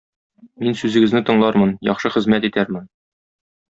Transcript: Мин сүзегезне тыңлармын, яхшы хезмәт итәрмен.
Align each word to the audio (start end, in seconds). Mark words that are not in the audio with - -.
Мин 0.63 0.77
сүзегезне 0.79 1.23
тыңлармын, 1.29 1.77
яхшы 1.91 2.15
хезмәт 2.19 2.53
итәрмен. 2.53 2.93